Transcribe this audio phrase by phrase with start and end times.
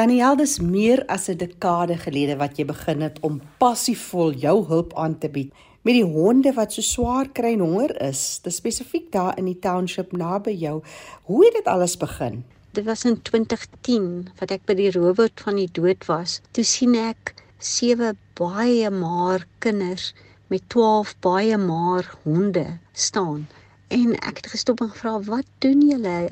[0.00, 4.94] Daniel, dis meer as 'n dekade gelede wat jy begin het om passievol jou hulp
[4.96, 5.50] aan te bied
[5.84, 9.58] met die honde wat so swaar kry en honger is, dis spesifiek daar in die
[9.66, 10.80] township naby jou.
[11.28, 12.44] Hoe het dit alles begin?
[12.72, 16.40] Dit was in 2010 wat ek by die Robert van die dood was.
[16.56, 20.14] Toe sien ek sewe baie maar kinders
[20.48, 23.48] met 12 baie maar honde staan.
[23.88, 26.30] En ek het gestop en gevra, "Wat doen julle?"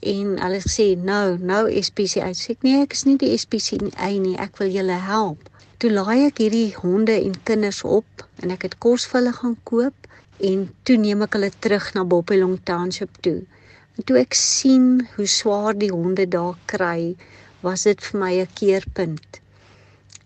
[0.00, 4.36] En hulle sê, "Nou, nou SPCA." Ek sê, "Nee, ek is nie die SPCA nie,
[4.36, 5.48] ek wil julle help."
[5.78, 9.56] Toe laai ek hierdie honde en kinders op en ek het kos vir hulle gaan
[9.64, 9.94] koop
[10.40, 13.42] en toe neem ek hulle terug na Boppelong Township toe.
[13.96, 17.16] En toe ek sien hoe swaar die honde daar kry,
[17.60, 19.40] was dit vir my 'n keerpunt.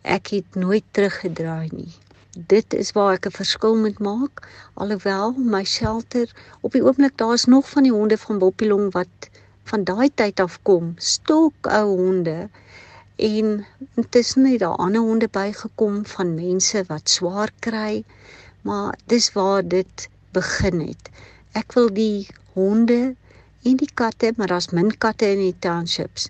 [0.02, 1.95] Ek het nooit teruggedraai nie
[2.37, 6.28] dit is waar ek 'n verskil moet maak alhoewel my shelter
[6.60, 9.29] op die oomblik daar's nog van die honde van Boppilong wat
[9.70, 12.38] van daai tyd af kom stok ou honde
[13.30, 13.51] en
[14.01, 18.04] intussen het daar ander honde bygekom van mense wat swaar kry
[18.66, 21.10] maar dis waar dit begin het.
[21.57, 23.15] Ek wil die honde
[23.62, 26.29] en die katte maar daar's min katte in die townships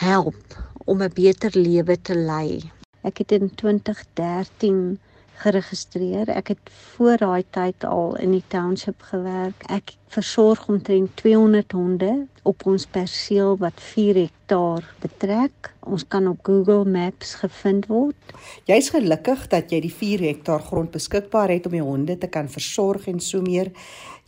[0.00, 2.70] help om 'n beter lewe te lei.
[3.02, 4.98] Ek het in 2013
[5.40, 6.28] geregistreer.
[6.32, 9.64] Ek het voor daai tyd al in die township gewerk.
[9.72, 12.10] Ek versorg omtrent 200 honde
[12.42, 15.72] op ons perseel wat 4 hektaar betrek.
[15.86, 18.34] Ons kan op Google Maps gevind word.
[18.68, 22.50] Jy's gelukkig dat jy die 4 hektaar grond beskikbaar het om die honde te kan
[22.50, 23.72] versorg en so meer.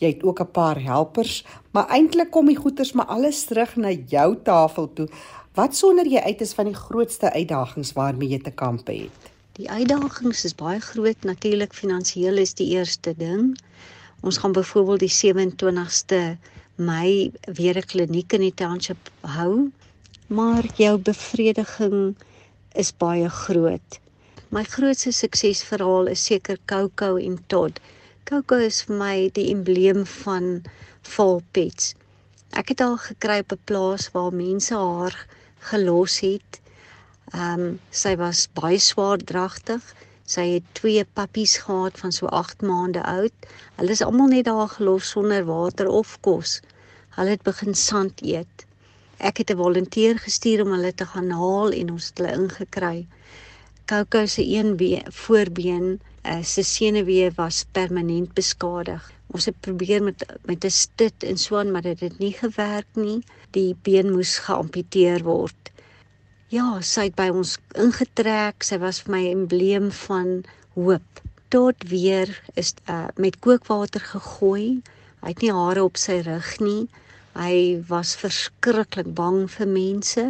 [0.02, 3.90] Jy het ook 'n paar helpers, maar eintlik kom die goeders maar alles terug na
[3.90, 5.08] jou tafel toe.
[5.54, 9.31] Wat sonder jy uit is van die grootste uitdagings waarmee jy te kampe het?
[9.58, 13.50] Die uitdagings is baie groot, natuurlik finansiëel is die eerste ding.
[14.24, 16.20] Ons gaan byvoorbeeld die 27ste
[16.80, 19.68] Mei weer 'n kliniek in die township hou,
[20.26, 22.16] maar jou bevrediging
[22.84, 23.98] is baie groot.
[24.48, 27.80] My grootste suksesverhaal is seker Coco en Todd.
[28.24, 30.62] Coco is vir my die embleem van
[31.02, 31.94] volpets.
[32.56, 35.26] Ek het al gekry op 'n plaas waar mense haar
[35.58, 36.61] gelos het.
[37.30, 39.82] Ehm um, sy was baie swaardragtig.
[40.34, 43.46] Sy het twee pappies gehad van so 8 maande oud.
[43.76, 46.60] Hulle is almal net daar gelos sonder water of kos.
[47.16, 48.66] Hulle het begin sand eet.
[49.18, 53.06] Ek het 'n volonteer gestuur om hulle te gaan haal en ons het hulle ingekry.
[53.86, 59.10] Coco se een been, voorbeen, uh, se senuwee was permanent beskadig.
[59.26, 62.86] Ons het probeer met met 'n stit en so aan, maar dit het nie gewerk
[62.92, 63.22] nie.
[63.50, 65.71] Die been moes geamputeer word.
[66.52, 68.64] Ja, sy het by ons ingetrek.
[68.68, 70.32] Sy was vir my embleem van
[70.74, 71.20] hoop.
[71.54, 72.28] Tot weer
[72.60, 74.82] is uh, met kookwater gegooi.
[75.22, 76.82] Hy het nie hare op sy rug nie.
[77.40, 77.54] Hy
[77.88, 80.26] was verskriklik bang vir mense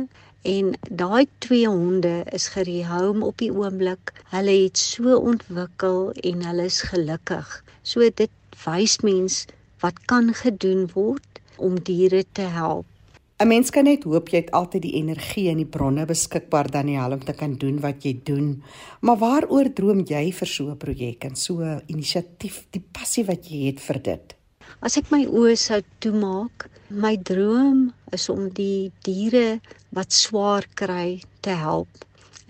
[0.52, 0.70] en
[1.02, 4.14] daai twee honde is gerehome op die oomblik.
[4.30, 7.50] Hulle het so ontwikkel en hulle is gelukkig.
[7.82, 9.42] So dit wys mens
[9.82, 12.86] wat kan gedoen word om diere te help.
[13.42, 17.16] 'n Mens kan net hoop jy het altyd die energie en die bronne beskikbaar Daniel
[17.16, 18.62] om te kan doen wat jy doen.
[19.00, 23.50] Maar waaroor droom jy vir so 'n projek en so 'n inisiatief, die passie wat
[23.50, 24.36] jy het vir dit?
[24.81, 29.60] As ek my oë sou toemaak, my droom is om die diere
[29.91, 31.88] wat swaar kry te help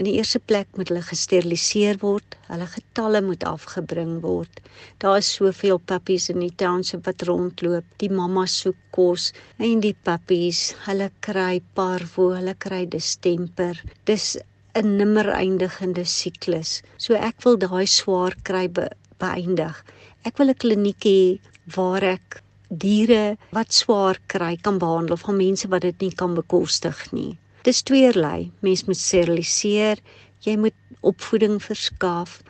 [0.00, 4.60] In die eerste plek moet hulle gesteriliseer word, hulle getalle moet afgebring word.
[5.04, 7.84] Daar is soveel pappies in die township wat rondloop.
[8.00, 13.82] Die mamma soek kos en die pappies, hulle kry parvo, hulle kry distemper.
[14.08, 14.38] Dis
[14.74, 16.80] 'n nimmer eindigende siklus.
[16.96, 18.88] So ek wil daai swaar kry be
[19.20, 19.76] beëindig.
[20.24, 21.38] Ek wil 'n kliniek hê
[21.76, 22.42] waar ek
[22.84, 27.36] diere wat swaar kry kan behandel van mense wat dit nie kan bekostig nie.
[27.66, 28.50] Dis tweerlei.
[28.66, 30.00] Mens moet steriliseer,
[30.42, 30.74] jy moet
[31.06, 32.40] opvoeding verskaf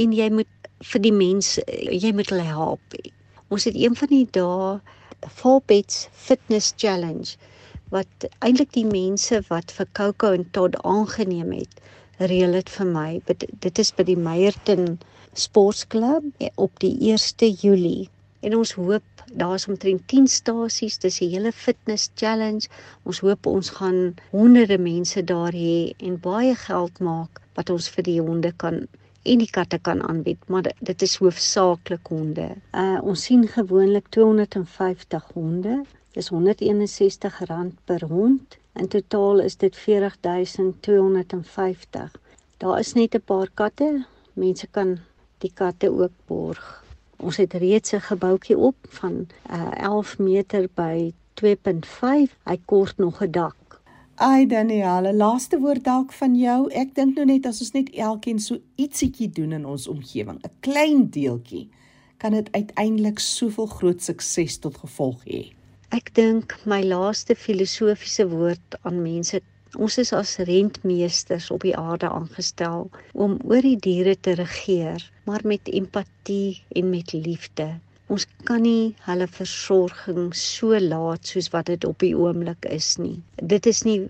[0.00, 1.64] en jy moet vir die mense,
[2.04, 2.96] jy moet hulle help.
[3.52, 4.78] Ons het een van die dae
[5.40, 7.36] Volpets Fitness Challenge
[7.92, 11.82] wat eintlik die mense wat vir Coco en Todd aangeneem het,
[12.32, 13.08] reël dit vir my.
[13.28, 14.96] Dit is by die Meyerton
[15.36, 18.08] Sportsklub op die 1 Julie.
[18.42, 22.68] En ons hoop daar's omtrent 10 stasies, dis 'n hele fitness challenge.
[23.02, 28.04] Ons hoop ons gaan honderde mense daar hê en baie geld maak wat ons vir
[28.04, 28.86] die honde kan
[29.22, 32.48] en die katte kan aanbied, maar dit is hoofsaaklik honde.
[32.74, 35.84] Uh ons sien gewoonlik 250 honde.
[36.12, 38.56] Dis R161 per hond.
[38.74, 42.10] In totaal is dit 40250.
[42.58, 44.04] Daar is net 'n paar katte.
[44.32, 44.98] Mense kan
[45.38, 46.81] die katte ook borg.
[47.22, 52.34] Ons het reeds 'n gebouetjie op van uh, 11 meter by 2.5.
[52.44, 53.56] Hy kort nog 'n dak.
[54.14, 56.70] Ai Danielle, laaste woord dalk van jou.
[56.70, 60.50] Ek dink nou net as ons net elkeen so ietsiekie doen in ons omgewing, 'n
[60.60, 61.68] klein deeltjie,
[62.16, 65.52] kan dit uiteindelik soveel groot sukses tot gevolg hê.
[65.88, 69.40] Ek dink my laaste filosofiese woord aan mense
[69.80, 72.90] Ons is as rentmeesters op die aarde aangestel
[73.24, 77.68] om oor die diere te regeer, maar met empatie en met liefde.
[78.12, 83.16] Ons kan nie hulle versorging so laat soos wat dit op die oomblik is nie.
[83.54, 84.02] Dit is nie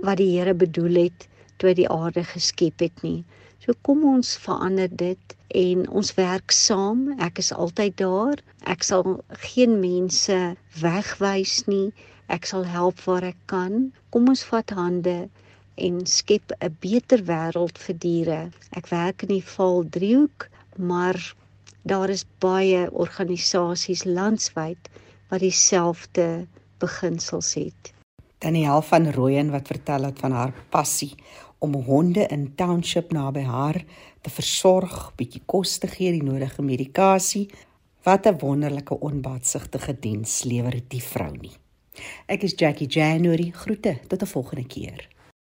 [0.00, 1.28] wat die Here bedoel het
[1.58, 3.20] toe hy die aarde geskep het nie.
[3.60, 7.10] So kom ons verander dit en ons werk saam.
[7.20, 8.40] Ek is altyd daar.
[8.64, 10.40] Ek sal geen mense
[10.80, 11.90] wegwys nie.
[12.26, 13.92] Ek sal help waar ek kan.
[14.10, 15.28] Kom ons vat hande
[15.76, 18.42] en skep 'n beter wêreld vir diere.
[18.72, 21.18] Ek werk in die Vaal driehoek, maar
[21.82, 24.88] daar is baie organisasies landwyd
[25.28, 26.46] wat dieselfde
[26.78, 27.92] beginsels het.
[28.38, 31.14] Daniel van Rooyen wat vertel het van haar passie
[31.58, 33.84] om honde in township naby haar
[34.20, 37.46] te versorg, bietjie kos te gee, die nodige medikasie.
[38.02, 41.56] Wat 'n wonderlike onbaatsigtige diens lewer die vrou nie.
[42.26, 43.50] Ek is Jackie January.
[43.50, 45.08] Groete tot 'n volgende keer.